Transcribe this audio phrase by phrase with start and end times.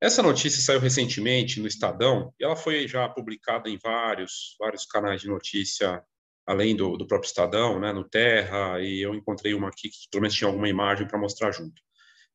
[0.00, 5.20] Essa notícia saiu recentemente no Estadão e ela foi já publicada em vários, vários canais
[5.20, 6.02] de notícia,
[6.46, 10.22] além do, do próprio Estadão, né, no Terra, e eu encontrei uma aqui que pelo
[10.22, 11.82] menos tinha alguma imagem para mostrar junto.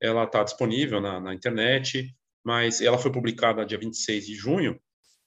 [0.01, 4.77] Ela está disponível na, na internet, mas ela foi publicada dia 26 de junho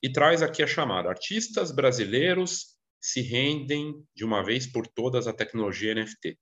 [0.03, 5.33] e traz aqui a chamada Artistas brasileiros se rendem de uma vez por todas à
[5.33, 6.39] tecnologia NFT.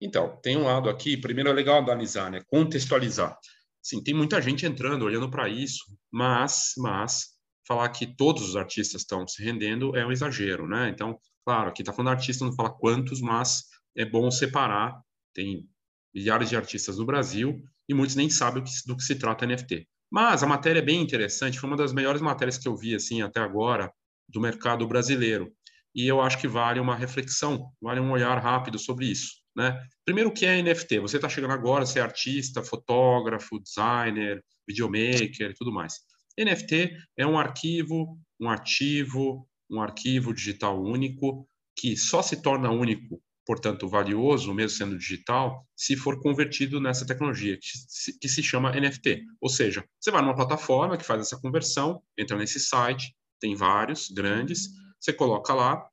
[0.00, 3.38] Então, tem um lado aqui, primeiro é legal analisar, né, contextualizar.
[3.82, 7.28] Sim, tem muita gente entrando, olhando para isso, mas, mas
[7.66, 10.88] falar que todos os artistas estão se rendendo é um exagero, né?
[10.88, 13.64] Então, claro, aqui está falando artista, não fala quantos, mas
[13.96, 15.00] é bom separar.
[15.34, 15.66] Tem
[16.14, 19.88] milhares de artistas no Brasil e muitos nem sabem do que se trata NFT.
[20.10, 23.22] Mas a matéria é bem interessante, foi uma das melhores matérias que eu vi assim
[23.22, 23.92] até agora
[24.28, 25.52] do mercado brasileiro.
[25.94, 29.39] E eu acho que vale uma reflexão, vale um olhar rápido sobre isso.
[29.56, 29.80] Né?
[30.04, 31.00] Primeiro, o que é NFT?
[31.00, 36.00] Você está chegando agora, você é artista, fotógrafo, designer, videomaker e tudo mais.
[36.38, 43.22] NFT é um arquivo, um ativo, um arquivo digital único que só se torna único,
[43.44, 49.22] portanto valioso, mesmo sendo digital, se for convertido nessa tecnologia que se, chama NFT.
[49.40, 54.10] Ou seja, você vai numa plataforma que faz essa conversão, entra nesse site, tem vários
[54.10, 54.68] grandes,
[55.00, 55.84] você coloca lá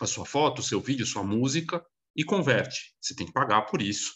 [0.00, 1.84] a sua foto, o seu vídeo, sua música
[2.18, 2.96] e converte.
[3.00, 4.12] Você tem que pagar por isso.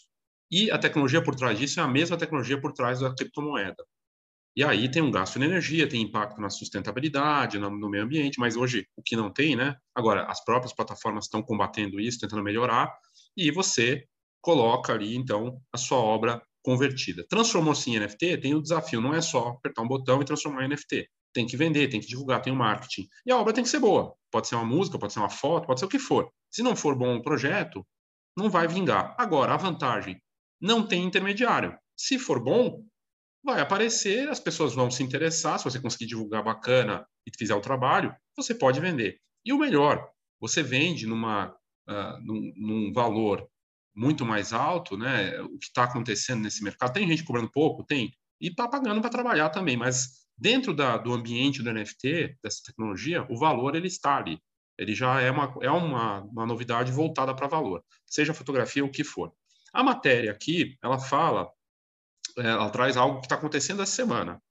[0.51, 3.81] E a tecnologia por trás disso é a mesma tecnologia por trás da criptomoeda.
[4.55, 8.55] E aí tem um gasto de energia, tem impacto na sustentabilidade, no, meio ambiente, mas
[8.55, 9.75] hoje o que não tem, né?
[9.95, 12.93] Agora, as próprias plataformas estão combatendo isso, tentando melhorar,
[13.35, 14.05] e você
[14.41, 17.25] coloca ali, então, a sua obra convertida.
[17.27, 20.67] Transformou-se em NFT, tem o desafio, não é só apertar um botão e transformar em
[20.67, 21.07] NFT.
[21.33, 23.07] Tem que vender, tem que divulgar, tem o marketing.
[23.25, 24.13] E a obra tem que ser boa.
[24.29, 26.29] Pode ser uma música, pode ser uma foto, pode ser o que for.
[26.51, 27.83] Se não for bom o projeto,
[28.37, 29.15] não vai vingar.
[29.17, 30.21] Agora, a vantagem,
[30.61, 31.77] não tem intermediário.
[31.95, 32.83] Se for bom,
[33.43, 37.61] vai aparecer, as pessoas vão se interessar, se você conseguir divulgar bacana e fizer o
[37.61, 39.19] trabalho, você pode vender.
[39.45, 41.49] E o melhor, você vende numa,
[41.89, 43.47] uh, num, num, valor
[43.95, 45.39] muito mais alto, né?
[45.41, 46.93] O que está acontecendo nesse mercado.
[46.93, 47.83] Tem gente cobrando pouco?
[47.83, 48.11] Tem.
[48.41, 53.25] E está pagando para trabalhar também, mas dentro da, do ambiente do NFT, dessa tecnologia,
[53.29, 54.39] o valor ele está ali.
[54.77, 58.91] Ele já é uma, é uma, uma novidade voltada para valor, seja fotografia ou o
[58.91, 59.31] que for.
[59.73, 61.49] A matéria aqui, ela fala
[62.37, 64.41] é, ela traz algo que está acontecendo essa semana.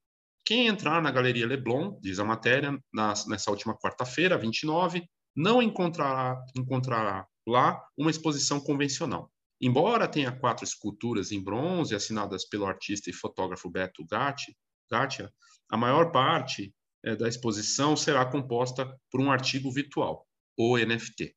[0.44, 6.40] Quem entrar na Galeria Leblon, diz a matéria, na, nessa última quarta-feira, 29, não encontrará,
[6.56, 9.30] encontrará lá uma exposição convencional.
[9.60, 14.56] Embora tenha quatro esculturas em bronze assinadas pelo artista e fotógrafo Beto Gatti,
[14.90, 15.32] Gatia,
[15.70, 16.74] a maior parte
[17.16, 20.26] da exposição será composta por um artigo virtual,
[20.56, 21.34] ou NFT.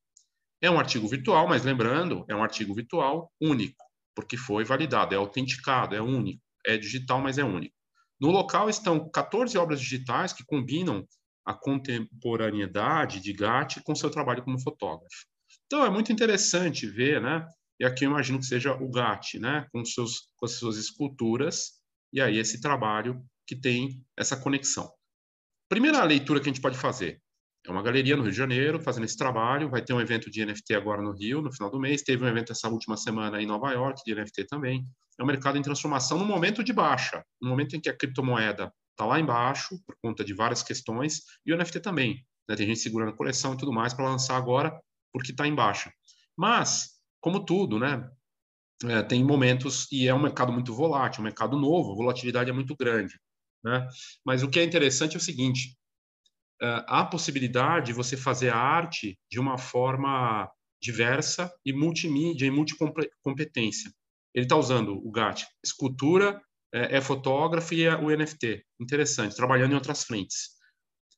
[0.62, 5.18] É um artigo virtual, mas lembrando, é um artigo virtual único porque foi validado, é
[5.18, 7.76] autenticado, é único, é digital, mas é único.
[8.18, 11.06] No local estão 14 obras digitais que combinam
[11.44, 15.26] a contemporaneidade de Gatti com seu trabalho como fotógrafo.
[15.66, 17.46] Então é muito interessante ver, né?
[17.78, 19.66] E aqui eu imagino que seja o Gatti, né?
[19.70, 21.74] Com, seus, com as suas esculturas,
[22.10, 24.90] e aí esse trabalho que tem essa conexão.
[25.68, 27.20] Primeira leitura que a gente pode fazer.
[27.66, 29.68] É uma galeria no Rio de Janeiro fazendo esse trabalho.
[29.68, 32.02] Vai ter um evento de NFT agora no Rio, no final do mês.
[32.02, 34.86] Teve um evento essa última semana em Nova York de NFT também.
[35.18, 38.72] É um mercado em transformação no momento de baixa, no momento em que a criptomoeda
[38.92, 42.24] está lá embaixo, por conta de várias questões, e o NFT também.
[42.48, 42.54] Né?
[42.54, 44.78] Tem gente segurando a coleção e tudo mais para lançar agora,
[45.12, 45.90] porque está em baixa.
[46.36, 46.90] Mas,
[47.20, 48.08] como tudo, né?
[48.84, 52.52] É, tem momentos, e é um mercado muito volátil, um mercado novo, a volatilidade é
[52.52, 53.18] muito grande.
[53.66, 53.88] Né?
[54.24, 55.76] Mas o que é interessante é o seguinte:
[56.60, 60.48] há possibilidade de você fazer a arte de uma forma
[60.80, 63.90] diversa e multimídia e multicompetência.
[64.32, 66.40] Ele está usando o GAT, escultura,
[66.72, 68.64] é, é fotógrafo e é o NFT.
[68.80, 70.50] Interessante, trabalhando em outras frentes.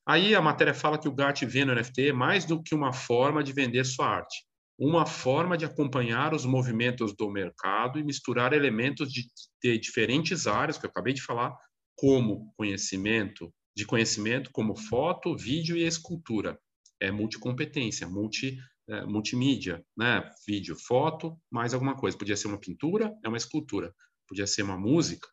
[0.06, 3.44] Aí a matéria fala que o GAT vê no NFT mais do que uma forma
[3.44, 4.42] de vender sua arte,
[4.78, 9.27] uma forma de acompanhar os movimentos do mercado e misturar elementos de,
[9.62, 11.54] de diferentes áreas, que eu acabei de falar,
[11.98, 16.56] como conhecimento, de conhecimento como foto, vídeo e escultura.
[17.00, 18.56] É multicompetência, multi,
[18.89, 20.30] é, multimídia, né?
[20.47, 22.16] Vídeo, foto, mais alguma coisa.
[22.16, 23.92] Podia ser uma pintura, é uma escultura.
[24.28, 25.28] Podia ser uma música.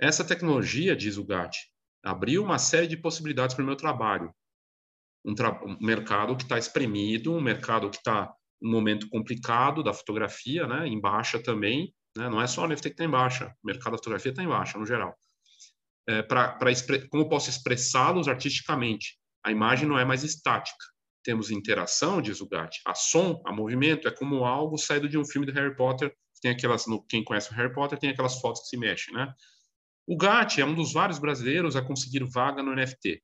[0.00, 1.58] Essa tecnologia, diz o Gatti,
[2.02, 4.34] abriu uma série de possibilidades para o meu trabalho.
[5.22, 9.92] Um, tra um mercado que está espremido, um mercado que está um momento complicado da
[9.92, 10.88] fotografia, né?
[10.88, 12.30] Em baixa também, né?
[12.30, 14.48] Não é só o NFT que está em baixa, o mercado da fotografia está em
[14.48, 15.14] baixa, no geral
[16.08, 16.26] é,
[17.10, 19.18] como posso expressá-los artisticamente.
[19.44, 20.84] A imagem não é mais estática.
[21.24, 22.80] Temos interação, diz o Gatti.
[22.86, 26.14] A som, a movimento, é como algo saído de um filme do Harry Potter.
[26.40, 29.32] Tem aquelas, no, quem conhece o Harry Potter, tem aquelas fotos que se mexem, né?
[30.06, 33.20] O GAT é um dos vários brasileiros a conseguir vaga no NFT.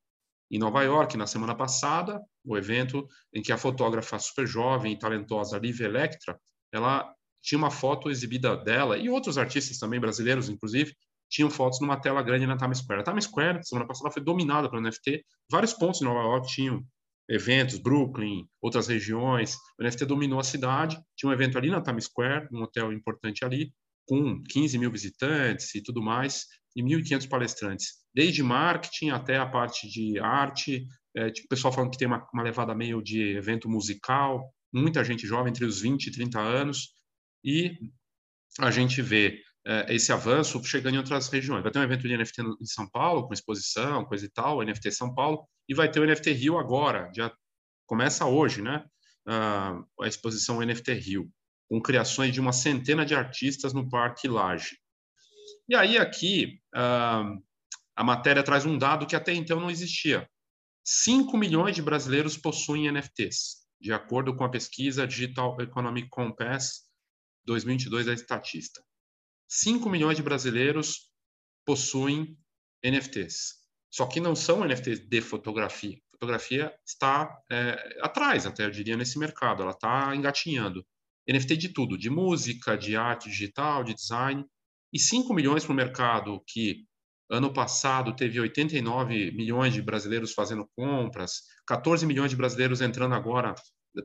[0.51, 4.99] Em Nova York, na semana passada, o evento em que a fotógrafa super jovem e
[4.99, 6.39] talentosa Liv Electra,
[6.73, 10.95] ela tinha uma foto exibida dela e outros artistas também brasileiros, inclusive,
[11.33, 13.01] tinham fotos numa tela grande na Times Square.
[13.01, 15.25] A Times Square, semana passada, foi dominada pelo NFT.
[15.51, 16.85] Vários pontos em Nova York tinham
[17.29, 19.57] eventos, Brooklyn, outras regiões.
[19.79, 21.01] O NFT dominou a cidade.
[21.17, 23.73] Tinha um evento ali na Times Square, um hotel importante ali,
[24.07, 26.45] com 15 mil visitantes e tudo mais,
[26.77, 30.87] e 1.500 palestrantes, desde marketing até a parte de arte,
[31.17, 35.05] é, tipo, o pessoal falando que tem uma, uma levada meio de evento musical, muita
[35.05, 36.95] gente jovem, entre os 20 e 30 anos,
[37.45, 37.79] e
[38.59, 41.63] a gente vê é, esse avanço chegando em outras regiões.
[41.63, 44.91] Vai ter um evento de NFT em São Paulo, com exposição, coisa e tal, NFT
[44.91, 47.33] São Paulo, e vai ter o NFT Rio agora, já
[47.87, 48.85] começa hoje, né?
[49.27, 51.31] Uh, a exposição NFT Rio
[51.69, 54.77] com criações de uma centena de artistas no Parque Laje.
[55.69, 57.43] E aí aqui uh,
[57.97, 60.29] a matéria traz um dado que até então não existia.
[60.85, 66.83] 5 milhões de brasileiros possuem NFTs, de acordo com a pesquisa Digital Economic Compass
[67.45, 68.83] 2022 da Estatista.
[69.55, 71.11] 5 milhões de brasileiros
[71.67, 72.39] possuem
[72.83, 73.61] NFTs.
[73.91, 75.99] Só que não são NFTs de fotografia.
[76.11, 79.63] Fotografia está é, atrás, até eu diria, nesse mercado.
[79.63, 80.83] Ela está engatinhando.
[81.29, 84.43] NFT de tudo, de música, de arte digital, de design,
[84.91, 86.87] e 5 milhões para o mercado que
[87.31, 93.55] ano passado teve 89 milhões de brasileiros fazendo compras, 14 milhões de brasileiros entrando agora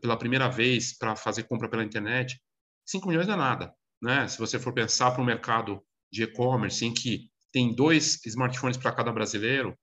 [0.01, 2.37] pela primeira vez para fazer compra pela internet.
[2.85, 4.27] 5 milhões não é nada, né?
[4.27, 8.91] Se você for pensar para o mercado de e-commerce em que tem dois smartphones para
[8.91, 9.77] cada brasileiro,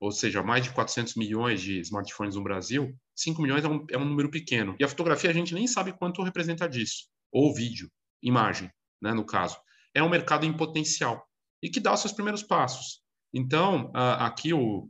[0.00, 3.98] ou seja, mais de 400 milhões de smartphones no Brasil, 5 milhões é um, é
[3.98, 4.76] um número pequeno.
[4.78, 7.08] E a fotografia a gente nem sabe quanto representa disso.
[7.32, 7.90] Ou vídeo,
[8.22, 8.70] imagem,
[9.02, 9.58] né, no caso.
[9.92, 11.26] É um mercado em potencial
[11.62, 13.02] e que dá os seus primeiros passos.
[13.34, 14.88] Então, aqui o,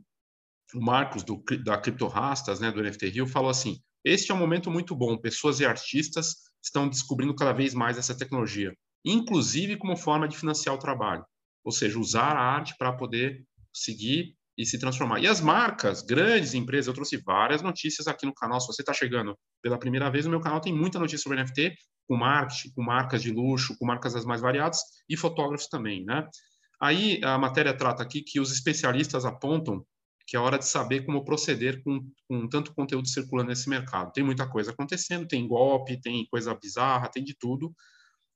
[0.75, 4.71] o Marcos do, da CryptoRastas, né, do NFT Rio, falou assim: este é um momento
[4.71, 5.17] muito bom.
[5.17, 8.73] Pessoas e artistas estão descobrindo cada vez mais essa tecnologia,
[9.05, 11.25] inclusive como forma de financiar o trabalho.
[11.63, 15.19] Ou seja, usar a arte para poder seguir e se transformar.
[15.19, 18.59] E as marcas, grandes empresas, eu trouxe várias notícias aqui no canal.
[18.59, 21.75] Se você está chegando pela primeira vez, no meu canal tem muita notícia sobre NFT,
[22.07, 26.27] com marketing, com marcas de luxo, com marcas das mais variadas e fotógrafos também, né?
[26.81, 29.85] Aí a matéria trata aqui que os especialistas apontam
[30.29, 34.13] que é hora de saber como proceder com, com tanto conteúdo circulando nesse mercado.
[34.13, 37.73] Tem muita coisa acontecendo, tem golpe, tem coisa bizarra, tem de tudo.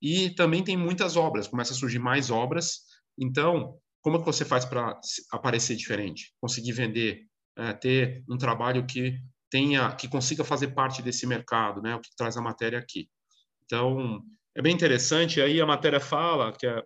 [0.02, 2.80] E também tem muitas obras, começa a surgir mais obras.
[3.16, 5.00] Então, como é que você faz para
[5.32, 6.34] aparecer diferente?
[6.42, 9.20] Conseguir vender, é, ter um trabalho que
[9.52, 11.96] tenha, que consiga fazer parte desse mercado, né?
[11.96, 13.08] O que traz a matéria aqui.
[13.66, 14.24] Então,
[14.56, 15.40] é bem interessante.
[15.40, 16.84] Aí a matéria fala que é,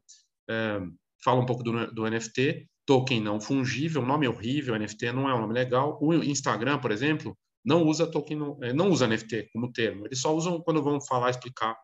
[0.49, 0.81] é,
[1.23, 5.41] fala um pouco do, do NFT, token não fungível, nome horrível, NFT não é um
[5.41, 5.99] nome legal.
[6.01, 10.07] O Instagram, por exemplo, não usa token, é, não usa NFT como termo.
[10.07, 11.75] Eles só usam quando vão falar, explicar,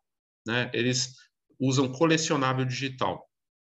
[0.48, 0.72] né?
[0.74, 1.14] Eles
[1.60, 3.24] usam colecionável digital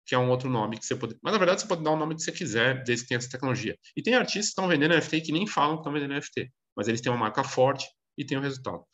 [0.07, 1.17] que é um outro nome que você pode.
[1.23, 3.31] Mas na verdade você pode dar o nome que você quiser, desde que tenha essa
[3.31, 3.77] tecnologia.
[3.97, 6.89] E tem artistas que estão vendendo NFT que nem falam que estão vendendo NFT, mas
[6.89, 7.87] eles têm uma marca forte
[8.17, 8.85] e têm o um resultado.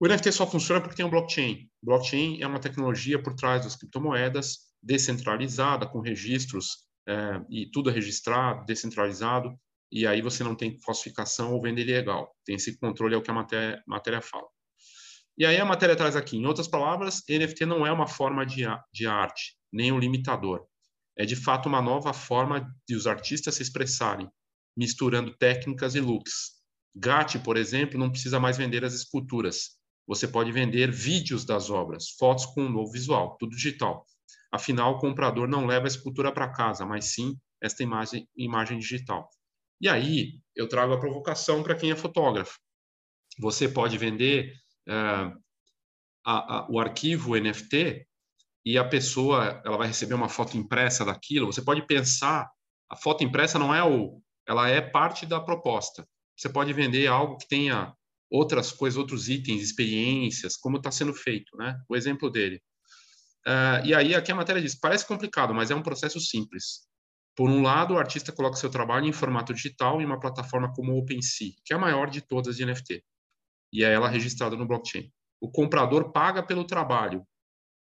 [0.00, 1.68] O NFT só funciona porque tem um blockchain.
[1.82, 7.92] Blockchain é uma tecnologia por trás das criptomoedas, descentralizada, com registros é, e tudo é
[7.92, 9.58] registrado, descentralizado,
[9.90, 12.34] e aí você não tem falsificação ou venda ilegal.
[12.44, 14.46] Tem esse controle, é o que a matéria, matéria fala.
[15.36, 18.64] E aí a matéria traz aqui, em outras palavras, NFT não é uma forma de,
[18.92, 20.66] de arte, nem um limitador.
[21.16, 24.28] É de fato uma nova forma de os artistas se expressarem,
[24.76, 26.62] misturando técnicas e looks.
[26.94, 29.76] Gatti, por exemplo, não precisa mais vender as esculturas.
[30.06, 34.06] Você pode vender vídeos das obras, fotos com um novo visual, tudo digital.
[34.52, 39.28] Afinal, o comprador não leva a escultura para casa, mas sim esta imagem, imagem digital.
[39.80, 42.58] E aí, eu trago a provocação para quem é fotógrafo.
[43.38, 44.52] Você pode vender
[44.88, 45.42] uh,
[46.24, 48.06] a, a, o arquivo NFT
[48.64, 52.48] e a pessoa ela vai receber uma foto impressa daquilo, você pode pensar,
[52.88, 56.06] a foto impressa não é o, ela é parte da proposta.
[56.36, 57.94] Você pode vender algo que tenha
[58.30, 61.78] outras coisas, outros itens, experiências, como está sendo feito, né?
[61.88, 62.60] O exemplo dele.
[63.46, 66.86] Uh, e aí aqui a matéria diz, parece complicado, mas é um processo simples.
[67.34, 70.92] Por um lado, o artista coloca seu trabalho em formato digital em uma plataforma como
[70.92, 73.02] o OpenSea, que é a maior de todas de NFT,
[73.72, 75.10] e é ela registrada no blockchain.
[75.40, 77.26] O comprador paga pelo trabalho,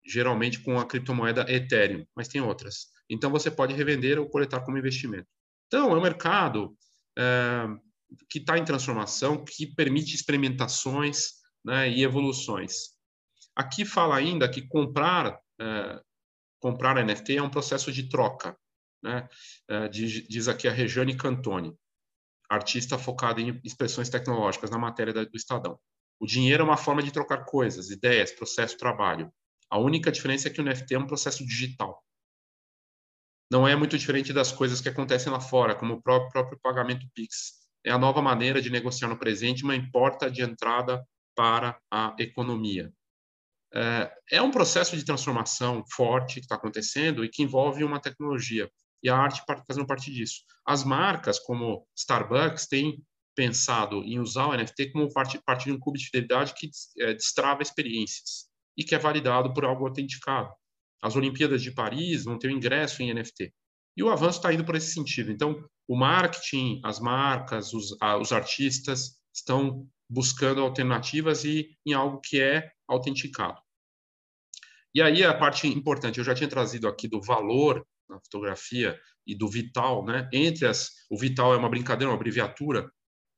[0.07, 2.87] geralmente com a criptomoeda Ethereum, mas tem outras.
[3.11, 5.27] Então você pode revender ou coletar como investimento.
[5.67, 6.77] Então é um mercado
[7.19, 7.67] é,
[8.31, 11.33] que está em transformação, que permite experimentações
[11.65, 12.93] né, e evoluções.
[13.55, 16.03] Aqui fala ainda que comprar é,
[16.63, 18.57] comprar NFT é um processo de troca.
[19.03, 19.29] Né?
[19.69, 21.77] É, diz, diz aqui a Regiane Cantoni,
[22.49, 25.79] artista focada em expressões tecnológicas na matéria do Estadão.
[26.21, 29.33] O dinheiro é uma forma de trocar coisas, ideias, processo, trabalho.
[29.69, 32.01] A única diferença é que o NFT é um processo digital.
[33.51, 37.07] Não é muito diferente das coisas que acontecem lá fora, como o próprio, próprio pagamento
[37.13, 37.55] Pix.
[37.85, 41.05] É a nova maneira de negociar no presente uma porta de entrada
[41.35, 42.93] para a economia.
[43.75, 48.71] É, é um processo de transformação forte que está acontecendo e que envolve uma tecnologia.
[49.03, 50.43] E a arte fazendo parte disso.
[50.65, 53.03] As marcas, como Starbucks, têm
[53.35, 57.15] pensado em usar o NFT como parte, parte de um cubo de fidelidade que é,
[57.15, 60.51] destrava experiências e que é validado por algo autenticado.
[61.03, 63.53] As Olimpíadas de Paris vão ter um ingresso em NFT.
[63.97, 65.31] E o avanço está indo por esse sentido.
[65.31, 72.21] Então, o marketing, as marcas, os, a, os artistas estão buscando alternativas e em algo
[72.21, 73.61] que é autenticado.
[74.95, 79.35] E aí a parte importante, eu já tinha trazido aqui do valor na fotografia e
[79.35, 80.29] do vital, né?
[80.33, 82.91] Entre as, o vital é uma brincadeira, uma abreviatura,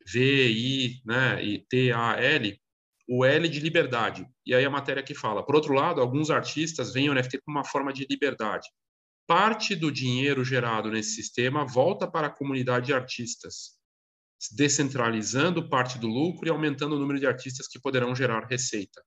[0.07, 1.43] V, I, né?
[1.45, 2.61] E T, A, L,
[3.09, 4.27] o L de liberdade.
[4.45, 5.45] E aí a matéria que fala.
[5.45, 8.69] Por outro lado, alguns artistas veem o NFT como uma forma de liberdade.
[9.27, 13.79] Parte do dinheiro gerado nesse sistema volta para a comunidade de artistas,
[14.53, 19.03] descentralizando parte do lucro e aumentando o número de artistas que poderão gerar receita,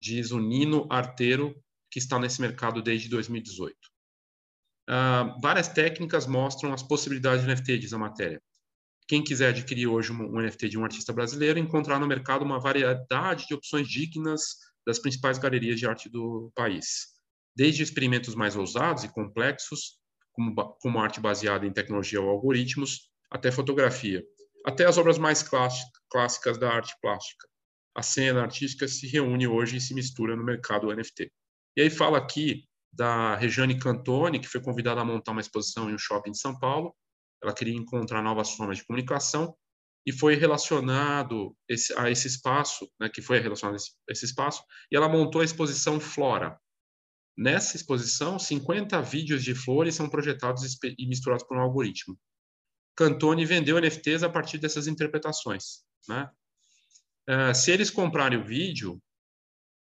[0.00, 1.54] diz o Nino Arteiro,
[1.90, 3.74] que está nesse mercado desde 2018.
[3.74, 3.78] Uh,
[4.88, 8.40] ah, várias técnicas mostram as possibilidades de NFT, diz a matéria.
[9.08, 13.46] Quem quiser adquirir hoje um, NFT de um artista brasileiro, encontrar no mercado uma variedade
[13.46, 14.42] de opções dignas
[14.86, 17.14] das principais galerias de arte do país.
[17.54, 19.98] Desde experimentos mais ousados e complexos,
[20.32, 24.24] como, como arte baseada em tecnologia ou algoritmos, até fotografia,
[24.64, 27.48] até as obras mais clássicas da arte plástica.
[27.96, 31.32] A cena artística se reúne hoje e se mistura no mercado NFT.
[31.78, 35.94] E aí fala aqui da Regiane Cantoni, que foi convidada a montar uma exposição em
[35.94, 36.94] um shopping de São Paulo.
[37.42, 39.56] Ela queria encontrar novas formas de comunicação
[40.06, 44.24] e foi relacionado esse, a esse espaço, né, que foi relacionado a esse, a esse
[44.26, 44.62] espaço,
[44.92, 46.60] e ela montou a exposição Flora.
[47.34, 52.18] Nessa exposição, 50 vídeos de flores são projetados e misturados por um algoritmo.
[52.94, 55.82] Cantoni vendeu NFTs a partir dessas interpretações.
[56.06, 56.30] Né?
[57.28, 59.00] Uh, se eles comprarem o vídeo,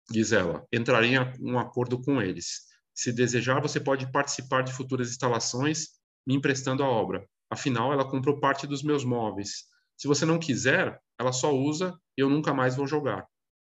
[0.10, 2.66] diz ela, entrarei em um acordo com eles.
[2.94, 5.90] Se desejar, você pode participar de futuras instalações
[6.26, 7.28] me emprestando a obra.
[7.50, 9.66] Afinal, ela comprou parte dos meus móveis.
[9.98, 13.26] Se você não quiser, ela só usa e eu nunca mais vou jogar.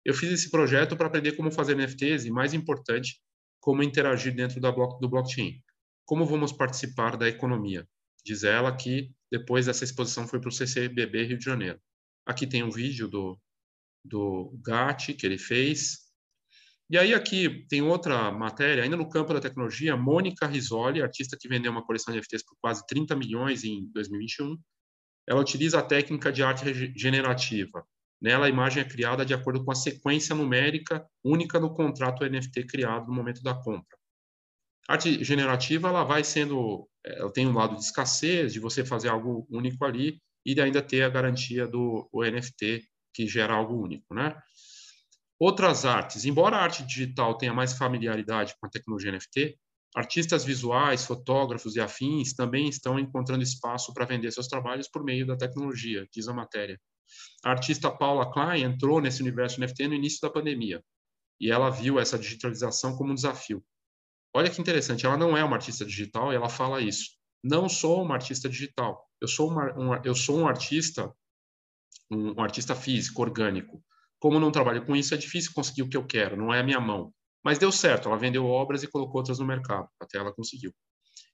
[0.03, 3.21] Eu fiz esse projeto para aprender como fazer NFTs e, mais importante,
[3.59, 5.61] como interagir dentro do blockchain.
[6.05, 7.87] Como vamos participar da economia?
[8.25, 11.79] Diz ela que depois dessa exposição foi para o CCBB Rio de Janeiro.
[12.25, 13.39] Aqui tem um vídeo do,
[14.09, 16.09] do GAT que ele fez.
[16.89, 21.47] E aí aqui tem outra matéria, ainda no campo da tecnologia, Mônica Risoli, artista que
[21.47, 24.57] vendeu uma coleção de NFTs por quase 30 milhões em 2021.
[25.27, 27.85] Ela utiliza a técnica de arte regenerativa.
[28.19, 32.63] Nela, a imagem é criada de acordo com a sequência numérica única no contrato NFT
[32.65, 33.97] criado no momento da compra.
[34.87, 39.09] A arte generativa ela vai sendo ela tem um lado de escassez, de você fazer
[39.09, 44.35] algo único ali e ainda ter a garantia do NFT que gera algo único, né?
[45.39, 49.57] Outras artes, embora a arte digital tenha mais familiaridade com a tecnologia NFT,
[49.95, 55.25] artistas visuais, fotógrafos e afins também estão encontrando espaço para vender seus trabalhos por meio
[55.25, 56.79] da tecnologia, diz a matéria.
[57.43, 60.83] A artista Paula Klein entrou nesse universo NFT no início da pandemia
[61.39, 63.63] e ela viu essa digitalização como um desafio.
[64.35, 67.17] Olha que interessante, ela não é uma artista digital e ela fala isso.
[67.43, 69.09] Não sou uma artista digital.
[69.21, 71.11] Eu sou, uma, um, eu sou um artista,
[72.11, 73.83] um, artista físico, orgânico.
[74.19, 76.63] Como não trabalho com isso, é difícil conseguir o que eu quero, não é a
[76.63, 77.13] minha mão.
[77.43, 80.73] Mas deu certo, ela vendeu obras e colocou outras no mercado, até ela conseguiu.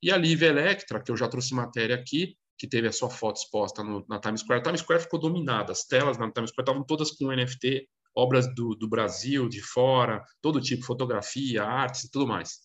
[0.01, 3.37] E a Liv Electra, que eu já trouxe matéria aqui, que teve a sua foto
[3.37, 4.61] exposta no, na Times Square.
[4.61, 8.47] A Times Square ficou dominada, as telas na Times Square estavam todas com NFT, obras
[8.53, 12.59] do, do Brasil, de fora, todo tipo, fotografia, artes e tudo mais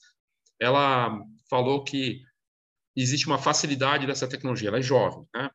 [0.61, 2.21] ela falou que
[2.95, 5.51] existe uma facilidade dessa tecnologia, ela é jovem, né?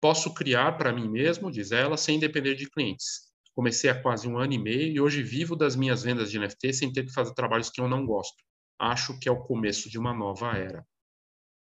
[0.00, 3.30] Posso criar para mim mesmo, diz ela, sem depender de clientes.
[3.54, 6.72] Comecei há quase um ano e meio e hoje vivo das minhas vendas de NFT
[6.72, 8.42] sem ter que fazer trabalhos que eu não gosto.
[8.78, 10.86] Acho que é o começo de uma nova era.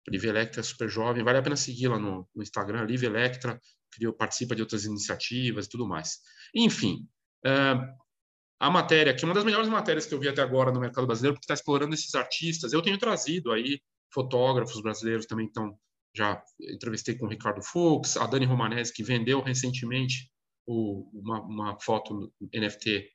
[0.08, 3.60] Liv Electra é super jovem, vale a pena segui-la no, no, Instagram, Liv Electra,
[3.90, 6.18] criou, participa de outras iniciativas e tudo mais.
[6.54, 7.06] Enfim,
[7.46, 8.02] uh,
[8.58, 11.06] a matéria, que é uma das melhores matérias que eu vi até agora no mercado
[11.06, 12.72] brasileiro, porque está explorando esses artistas.
[12.72, 13.80] Eu tenho trazido aí
[14.12, 15.78] fotógrafos brasileiros também estão
[16.14, 20.30] já entrevistei com o Ricardo Fux, a Dani Romanese, que vendeu recentemente
[20.66, 23.08] o, uma, uma, foto NFT,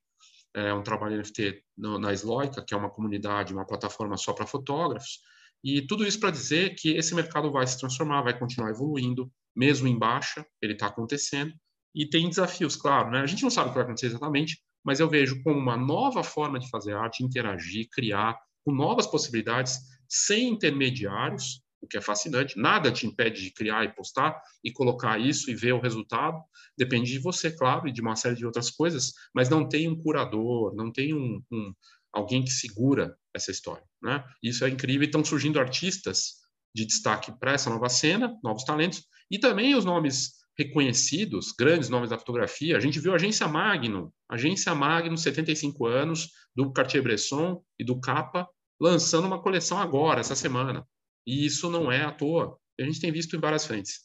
[0.55, 4.47] é, um trabalho NFT no, na Sloica, que é uma comunidade, uma plataforma só para
[4.47, 5.19] fotógrafos.
[5.63, 9.87] E tudo isso para dizer que esse mercado vai se transformar, vai continuar evoluindo, mesmo
[9.87, 11.53] em baixa, ele está acontecendo.
[11.95, 13.21] E tem desafios, claro, né?
[13.21, 16.23] A gente não sabe o que vai acontecer exatamente, mas eu vejo como uma nova
[16.23, 22.57] forma de fazer arte, interagir, criar, com novas possibilidades, sem intermediários, o que é fascinante.
[22.57, 26.41] Nada te impede de criar e postar e colocar isso e ver o resultado.
[26.77, 29.95] Depende de você, claro, e de uma série de outras coisas, mas não tem um
[29.95, 31.73] curador, não tem um, um
[32.11, 33.83] alguém que segura essa história.
[34.01, 34.23] Né?
[34.41, 35.05] Isso é incrível.
[35.05, 36.35] Estão surgindo artistas
[36.73, 42.09] de destaque para essa nova cena, novos talentos, e também os nomes reconhecidos, grandes nomes
[42.09, 42.77] da fotografia.
[42.77, 48.47] A gente viu a Agência Magnum, Agência Magnum, 75 anos, do Cartier-Bresson e do Capa,
[48.79, 50.85] lançando uma coleção agora, essa semana.
[51.27, 52.57] E isso não é à toa.
[52.79, 53.99] A gente tem visto em várias frentes.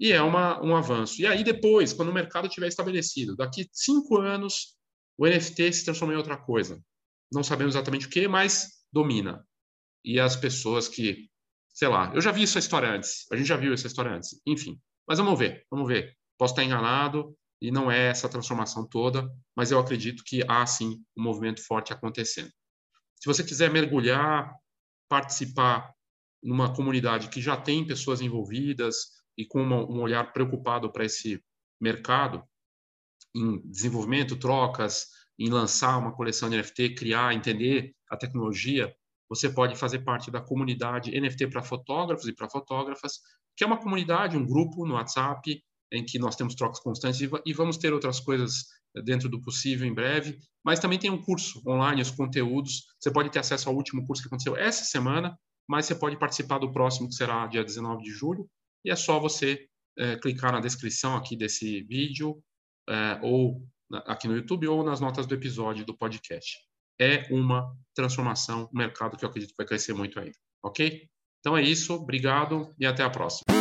[0.00, 1.20] E é uma, um avanço.
[1.20, 4.74] E aí, depois, quando o mercado estiver estabelecido, daqui cinco anos,
[5.18, 6.82] o NFT se transforma em outra coisa.
[7.30, 9.46] Não sabemos exatamente o que, mas domina.
[10.02, 11.28] E as pessoas que,
[11.74, 14.40] sei lá, eu já vi essa história antes, a gente já viu essa história antes,
[14.46, 14.80] enfim.
[15.06, 16.16] Mas vamos ver, vamos ver.
[16.38, 21.02] Posso estar enganado e não é essa transformação toda, mas eu acredito que há sim
[21.16, 22.50] um movimento forte acontecendo.
[23.16, 24.54] Se você quiser mergulhar,
[25.08, 25.95] participar
[26.46, 28.96] numa comunidade que já tem pessoas envolvidas
[29.36, 31.42] e com uma, um olhar preocupado para esse
[31.80, 32.42] mercado,
[33.34, 38.94] em desenvolvimento, trocas, em lançar uma coleção de NFT, criar, entender a tecnologia,
[39.28, 43.18] você pode fazer parte da comunidade NFT para fotógrafos e para fotógrafas,
[43.56, 45.60] que é uma comunidade, um grupo no WhatsApp,
[45.92, 48.66] em que nós temos trocas constantes e vamos ter outras coisas
[49.04, 50.38] dentro do possível em breve.
[50.64, 52.86] Mas também tem um curso online, os conteúdos.
[53.00, 55.36] Você pode ter acesso ao último curso que aconteceu essa semana,
[55.68, 58.48] mas você pode participar do próximo, que será dia 19 de julho,
[58.84, 59.66] e é só você
[59.98, 62.40] é, clicar na descrição aqui desse vídeo,
[62.88, 63.66] é, ou
[64.06, 66.58] aqui no YouTube, ou nas notas do episódio do podcast.
[67.00, 71.08] É uma transformação, um mercado que eu acredito que vai crescer muito ainda, ok?
[71.40, 73.55] Então é isso, obrigado e até a próxima.